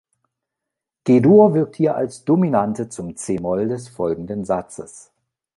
G-Dur 1.03 1.53
wirkt 1.53 1.75
hier 1.75 1.95
als 1.95 2.25
Dominante 2.25 2.89
zum 2.89 3.15
c-Moll 3.15 3.67
des 3.67 3.87
folgenden 3.87 4.45
Satzes. 4.45 5.11